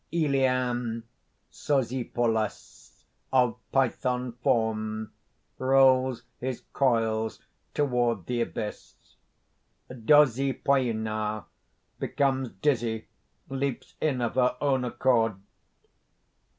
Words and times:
_ELEAN 0.19 1.03
SOSIPOLIS, 1.51 3.05
of 3.31 3.59
python 3.71 4.31
form, 4.41 5.11
rolls 5.59 6.23
his 6.39 6.61
coils 6.73 7.39
toward 7.75 8.25
the 8.25 8.41
abyss. 8.41 8.95
DOSIPOENA, 9.93 11.45
_becomes 12.01 12.51
dizzy, 12.63 13.09
leaps 13.47 13.93
in 14.01 14.21
of 14.21 14.33
her 14.33 14.57
own 14.59 14.83
accord. 14.85 15.35